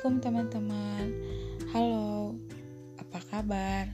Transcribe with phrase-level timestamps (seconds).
[0.00, 1.06] Assalamualaikum teman-teman
[1.76, 2.32] Halo,
[2.96, 3.84] apa kabar?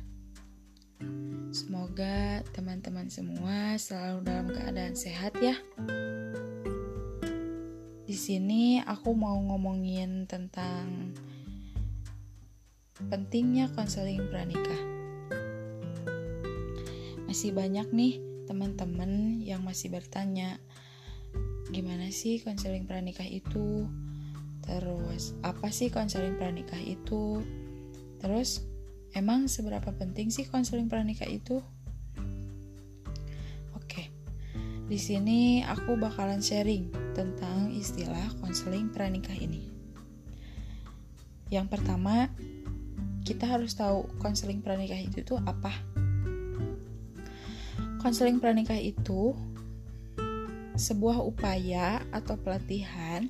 [1.50, 5.58] Semoga teman-teman semua selalu dalam keadaan sehat ya
[8.06, 11.10] Di sini aku mau ngomongin tentang
[13.10, 14.82] pentingnya konseling pranikah
[17.26, 20.62] Masih banyak nih teman-teman yang masih bertanya
[21.74, 23.90] Gimana sih konseling pranikah itu?
[24.66, 27.40] Terus, apa sih konseling pranikah itu?
[28.18, 28.66] Terus,
[29.14, 31.62] emang seberapa penting sih konseling pranikah itu?
[33.78, 34.10] Oke.
[34.90, 39.70] Di sini aku bakalan sharing tentang istilah konseling pranikah ini.
[41.46, 42.26] Yang pertama,
[43.22, 45.70] kita harus tahu konseling pranikah itu tuh apa.
[48.02, 49.34] Konseling pranikah itu
[50.76, 53.26] sebuah upaya atau pelatihan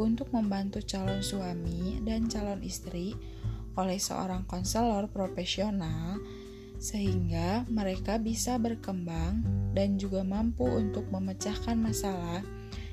[0.00, 3.14] untuk membantu calon suami dan calon istri
[3.74, 6.18] oleh seorang konselor profesional
[6.78, 9.40] sehingga mereka bisa berkembang
[9.72, 12.42] dan juga mampu untuk memecahkan masalah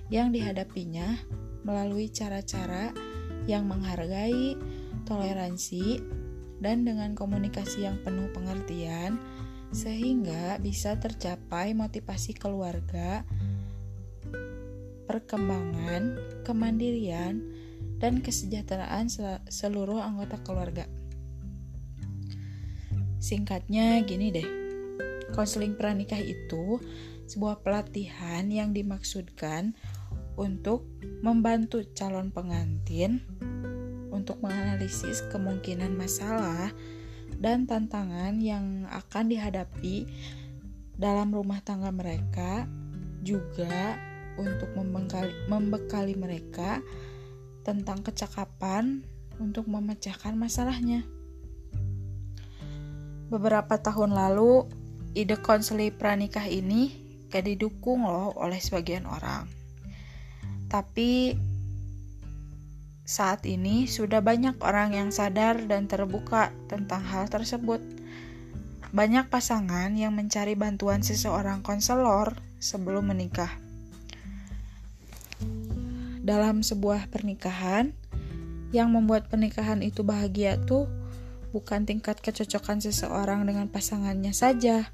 [0.07, 1.19] yang dihadapinya
[1.61, 2.93] melalui cara-cara
[3.49, 4.57] yang menghargai,
[5.05, 6.01] toleransi,
[6.61, 9.17] dan dengan komunikasi yang penuh pengertian
[9.71, 13.23] sehingga bisa tercapai motivasi keluarga
[15.11, 16.15] perkembangan,
[16.47, 17.43] kemandirian,
[17.99, 19.11] dan kesejahteraan
[19.51, 20.87] seluruh anggota keluarga.
[23.19, 24.47] Singkatnya gini deh,
[25.35, 26.79] konseling pranikah itu
[27.27, 29.75] sebuah pelatihan yang dimaksudkan
[30.39, 30.87] untuk
[31.19, 33.19] membantu calon pengantin
[34.15, 36.71] untuk menganalisis kemungkinan masalah
[37.37, 40.07] dan tantangan yang akan dihadapi
[40.95, 42.65] dalam rumah tangga mereka
[43.21, 46.79] juga untuk membekali, membekali mereka
[47.61, 49.05] tentang kecakapan
[49.37, 51.05] untuk memecahkan masalahnya.
[53.31, 54.67] Beberapa tahun lalu,
[55.15, 56.91] ide konseli pranikah ini
[57.31, 59.47] gak didukung loh oleh sebagian orang.
[60.67, 61.35] Tapi
[63.07, 67.79] saat ini sudah banyak orang yang sadar dan terbuka tentang hal tersebut.
[68.91, 73.60] Banyak pasangan yang mencari bantuan seseorang konselor sebelum menikah
[76.21, 77.97] dalam sebuah pernikahan
[78.71, 80.87] yang membuat pernikahan itu bahagia tuh
[81.51, 84.87] bukan tingkat kecocokan seseorang dengan pasangannya saja,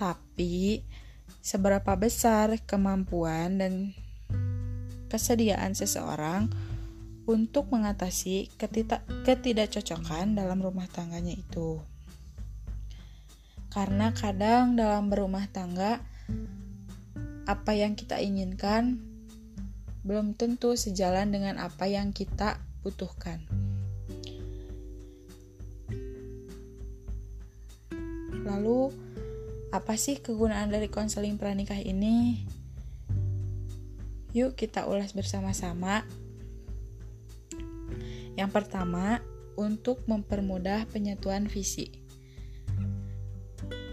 [0.00, 0.86] tapi
[1.44, 3.92] seberapa besar kemampuan dan
[5.12, 6.48] kesediaan seseorang
[7.28, 8.48] untuk mengatasi
[9.28, 11.76] ketidakcocokan dalam rumah tangganya itu.
[13.68, 16.00] Karena kadang dalam berumah tangga
[17.44, 19.07] apa yang kita inginkan
[20.06, 23.42] belum tentu sejalan dengan apa yang kita butuhkan.
[28.48, 28.94] Lalu,
[29.68, 32.48] apa sih kegunaan dari konseling pranikah ini?
[34.32, 36.04] Yuk kita ulas bersama-sama.
[38.38, 39.20] Yang pertama,
[39.58, 41.90] untuk mempermudah penyatuan visi.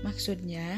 [0.06, 0.78] Maksudnya,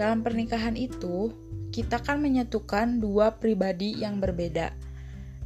[0.00, 1.28] dalam pernikahan itu,
[1.72, 4.76] kita kan menyatukan dua pribadi yang berbeda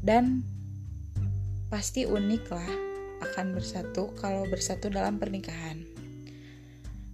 [0.02, 0.42] dan
[1.70, 2.72] pasti unik lah
[3.22, 5.86] akan bersatu kalau bersatu dalam pernikahan.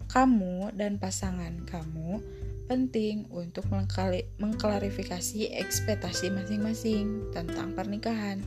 [0.09, 2.21] Kamu dan pasangan kamu
[2.69, 3.69] penting untuk
[4.41, 8.41] mengklarifikasi ekspektasi masing-masing tentang pernikahan.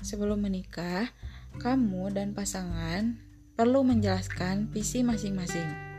[0.00, 1.08] Sebelum menikah,
[1.60, 3.16] kamu dan pasangan
[3.56, 5.89] perlu menjelaskan visi masing-masing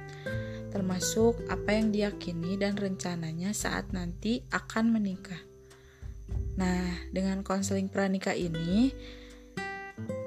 [0.72, 5.40] termasuk apa yang diyakini dan rencananya saat nanti akan menikah.
[6.56, 8.96] Nah, dengan konseling pranikah ini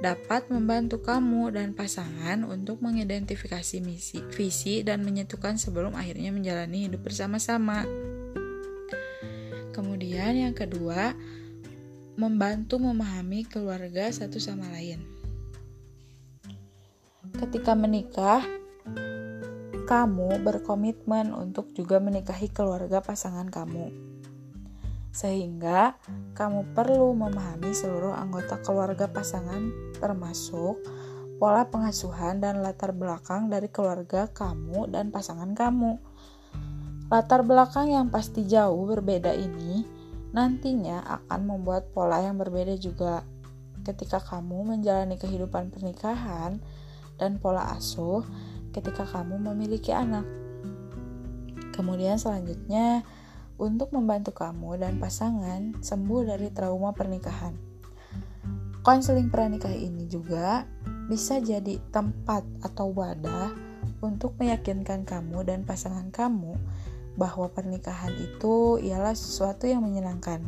[0.04, 7.08] dapat membantu kamu dan pasangan untuk mengidentifikasi misi, visi dan menyatukan sebelum akhirnya menjalani hidup
[7.08, 7.88] bersama-sama.
[9.72, 11.16] Kemudian yang kedua,
[12.14, 15.02] membantu memahami keluarga satu sama lain.
[17.34, 18.44] Ketika menikah,
[19.84, 23.92] kamu berkomitmen untuk juga menikahi keluarga pasangan kamu.
[25.12, 26.00] Sehingga
[26.32, 29.70] kamu perlu memahami seluruh anggota keluarga pasangan
[30.00, 30.80] termasuk
[31.36, 36.00] pola pengasuhan dan latar belakang dari keluarga kamu dan pasangan kamu.
[37.12, 39.84] Latar belakang yang pasti jauh berbeda ini
[40.34, 43.22] nantinya akan membuat pola yang berbeda juga
[43.84, 46.58] ketika kamu menjalani kehidupan pernikahan
[47.20, 48.24] dan pola asuh
[48.74, 50.26] ketika kamu memiliki anak.
[51.70, 53.06] Kemudian selanjutnya,
[53.54, 57.54] untuk membantu kamu dan pasangan sembuh dari trauma pernikahan.
[58.84, 60.68] konseling pranikah ini juga
[61.08, 63.48] bisa jadi tempat atau wadah
[64.04, 66.52] untuk meyakinkan kamu dan pasangan kamu
[67.16, 70.44] bahwa pernikahan itu ialah sesuatu yang menyenangkan.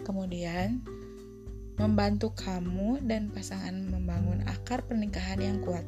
[0.00, 0.80] Kemudian,
[1.76, 5.84] membantu kamu dan pasangan membangun akar pernikahan yang kuat.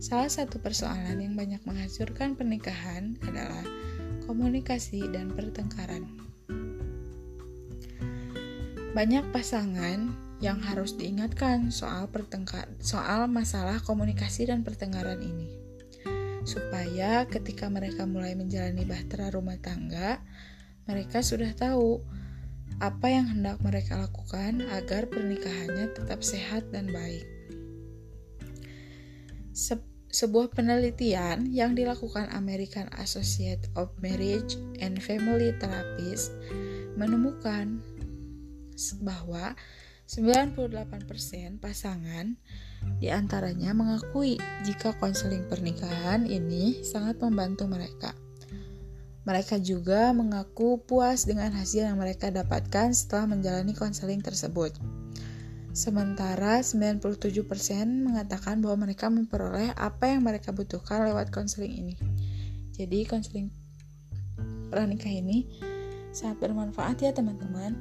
[0.00, 3.60] Salah satu persoalan yang banyak menghancurkan pernikahan adalah
[4.24, 6.08] komunikasi dan pertengkaran.
[8.96, 15.52] Banyak pasangan yang harus diingatkan soal pertengkar soal masalah komunikasi dan pertengkaran ini.
[16.48, 20.24] Supaya ketika mereka mulai menjalani bahtera rumah tangga,
[20.88, 22.00] mereka sudah tahu
[22.80, 27.28] apa yang hendak mereka lakukan agar pernikahannya tetap sehat dan baik.
[29.52, 36.34] Se sebuah penelitian yang dilakukan American Associate of Marriage and Family Therapists
[36.98, 37.78] menemukan
[39.02, 39.54] bahwa
[40.10, 42.34] 98% pasangan
[42.98, 48.10] di antaranya mengakui jika konseling pernikahan ini sangat membantu mereka.
[49.22, 54.74] Mereka juga mengaku puas dengan hasil yang mereka dapatkan setelah menjalani konseling tersebut.
[55.70, 56.98] Sementara 97%
[57.86, 61.94] mengatakan bahwa mereka memperoleh apa yang mereka butuhkan lewat konseling ini.
[62.74, 63.54] Jadi konseling
[64.66, 65.46] pernikah ini
[66.10, 67.78] sangat bermanfaat ya teman-teman.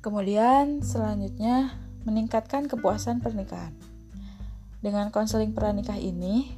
[0.00, 1.76] Kemudian selanjutnya
[2.08, 3.76] meningkatkan kepuasan pernikahan.
[4.80, 6.56] Dengan konseling pernikah ini,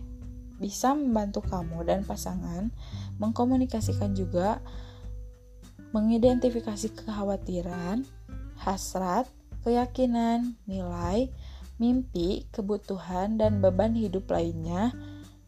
[0.62, 2.70] bisa membantu kamu dan pasangan
[3.18, 4.62] mengkomunikasikan juga
[5.90, 8.06] mengidentifikasi kekhawatiran,
[8.62, 9.26] hasrat,
[9.66, 11.34] keyakinan, nilai,
[11.82, 14.94] mimpi, kebutuhan, dan beban hidup lainnya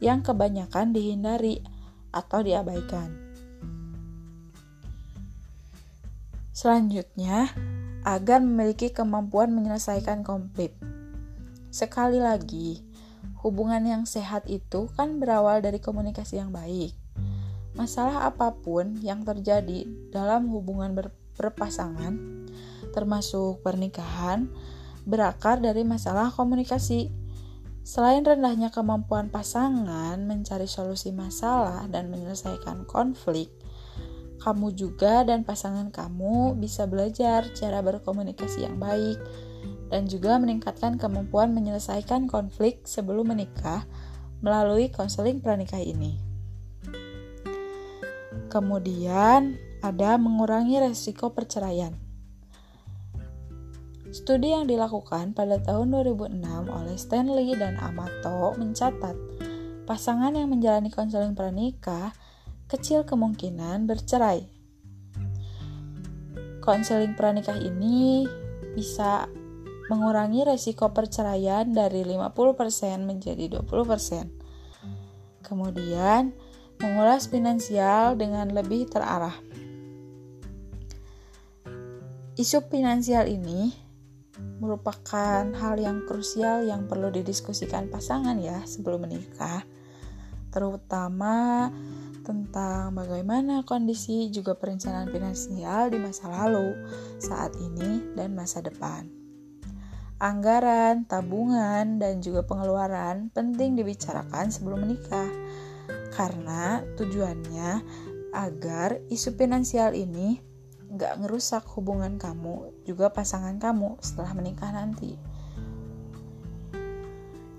[0.03, 1.63] yang kebanyakan dihindari
[2.11, 3.15] atau diabaikan.
[6.55, 7.51] Selanjutnya,
[8.07, 10.75] agar memiliki kemampuan menyelesaikan konflik.
[11.75, 12.79] Sekali lagi,
[13.43, 16.95] hubungan yang sehat itu kan berawal dari komunikasi yang baik.
[17.75, 19.83] Masalah apa pun yang terjadi
[20.15, 22.15] dalam hubungan ber berpasangan,
[22.95, 24.47] termasuk pernikahan,
[25.03, 27.11] berakar dari masalah komunikasi.
[27.83, 33.53] Selain rendahnya kemampuan pasangan mencari solusi masalah dan menyelesaikan konflik,
[34.41, 39.17] kamu juga dan pasangan kamu bisa belajar cara berkomunikasi yang baik
[39.89, 43.85] dan juga meningkatkan kemampuan menyelesaikan konflik sebelum menikah
[44.45, 46.21] melalui konseling pranikah ini.
[48.53, 52.04] Kemudian ada mengurangi resiko perceraian.
[54.15, 56.39] Studi yang dilakukan pada tahun 2006
[56.71, 59.19] oleh Stanley dan Amato mencatat
[59.91, 62.15] pasangan yang menjalani konseling pranikah
[62.71, 64.47] kecil kemungkinan bercerai.
[66.63, 68.23] Konseling pranikah ini
[68.79, 69.27] bisa
[69.91, 75.43] mengurangi resiko perceraian dari 50% menjadi 20%.
[75.43, 76.31] Kemudian,
[76.79, 79.35] mengulas finansial dengan lebih terarah.
[82.39, 83.84] Isu finansial ini
[84.65, 89.63] merupakan hal yang krusial yang perlu didiskusikan pasangan ya sebelum menikah,
[90.49, 91.69] terutama
[92.25, 96.73] tentang bagaimana kondisi juga perencanaan finansial di masa lalu,
[97.21, 99.25] saat ini, dan masa depan
[100.25, 105.29] anggaran, tabungan, dan juga pengeluaran penting dibicarakan sebelum menikah.
[106.15, 107.83] Karena tujuannya
[108.33, 110.41] agar isu finansial ini
[110.95, 115.19] nggak ngerusak hubungan kamu juga pasangan kamu setelah menikah nanti.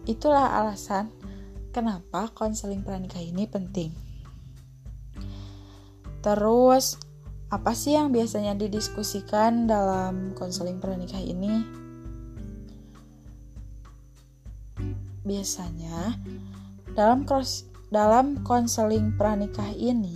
[0.07, 1.11] Itulah alasan
[1.75, 3.91] kenapa konseling pernikah ini penting.
[6.23, 6.97] Terus,
[7.53, 11.85] apa sih yang biasanya didiskusikan dalam konseling pernikah ini?
[15.25, 16.21] biasanya
[16.93, 17.25] dalam
[17.89, 20.13] dalam konseling pranikah ini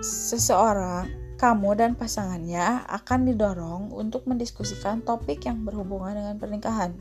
[0.00, 6.92] seseorang kamu dan pasangannya akan didorong untuk mendiskusikan topik yang berhubungan dengan pernikahan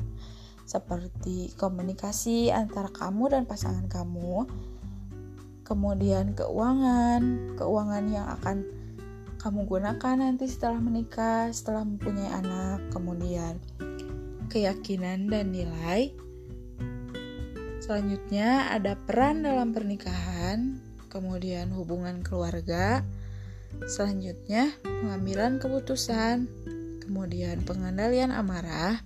[0.63, 4.47] seperti komunikasi antara kamu dan pasangan kamu
[5.67, 8.63] kemudian keuangan keuangan yang akan
[9.39, 13.55] kamu gunakan nanti setelah menikah, setelah mempunyai anak, kemudian
[14.51, 16.11] keyakinan, dan nilai.
[17.79, 23.03] Selanjutnya ada peran dalam pernikahan, kemudian hubungan keluarga,
[23.89, 26.45] selanjutnya pengambilan keputusan,
[27.03, 29.01] kemudian pengendalian amarah,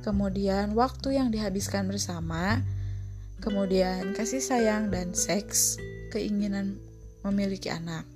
[0.00, 2.64] kemudian waktu yang dihabiskan bersama,
[3.44, 5.76] kemudian kasih sayang dan seks,
[6.10, 6.80] keinginan
[7.22, 8.08] memiliki anak.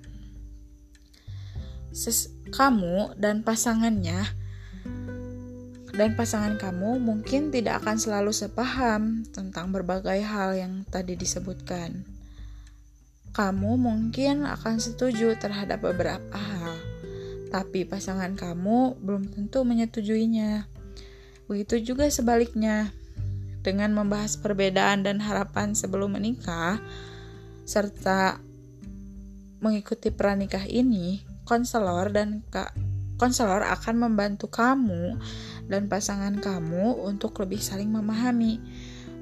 [2.51, 4.27] kamu dan pasangannya
[5.95, 12.14] dan pasangan kamu mungkin tidak akan selalu sepaham tentang berbagai hal yang tadi disebutkan.
[13.35, 16.79] Kamu mungkin akan setuju terhadap beberapa hal,
[17.51, 20.71] tapi pasangan kamu belum tentu menyetujuinya.
[21.51, 22.95] Begitu juga sebaliknya.
[23.65, 26.77] Dengan membahas perbedaan dan harapan sebelum menikah,
[27.65, 28.37] serta
[29.57, 32.77] mengikuti pranikah ini, konselor dan kak
[33.15, 35.17] konselor akan membantu kamu
[35.65, 38.61] dan pasangan kamu untuk lebih saling memahami,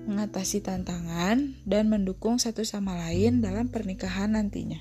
[0.03, 4.79] mengatasi tantangan, dan mendukung satu sama lain dalam pernikahan nantinya.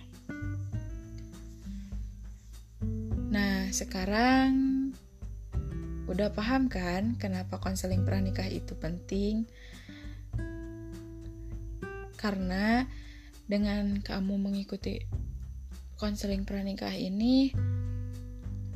[3.32, 4.72] Nah, sekarang
[6.12, 9.48] Udah paham kan kenapa konseling pranikah itu penting?
[12.20, 12.84] Karena
[13.48, 15.00] dengan kamu mengikuti
[15.96, 17.54] konseling pranikah ini,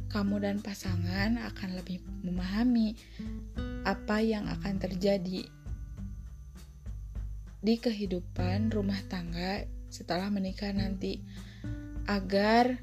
[0.08, 2.96] kamu dan pasangan akan lebih memahami
[3.84, 5.44] apa yang akan terjadi
[7.66, 11.18] di kehidupan rumah tangga setelah menikah nanti,
[12.06, 12.78] agar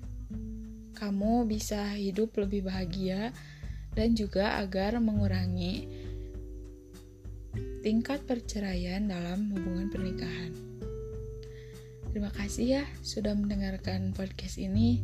[1.00, 3.32] kamu bisa hidup lebih bahagia
[3.96, 5.88] dan juga agar mengurangi
[7.80, 10.52] tingkat perceraian dalam hubungan pernikahan.
[12.12, 15.00] Terima kasih ya sudah mendengarkan podcast ini.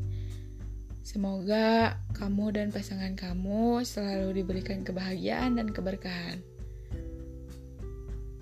[1.07, 6.48] Semoga kamu dan pasangan kamu selalu diberikan kebahagiaan dan keberkahan.